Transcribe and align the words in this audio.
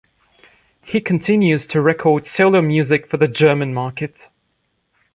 He 0.83 0.99
continues 0.99 1.67
to 1.67 1.79
record 1.79 2.25
solo 2.25 2.59
music 2.63 3.07
for 3.07 3.17
the 3.17 3.27
German 3.27 3.71
market. 3.71 4.29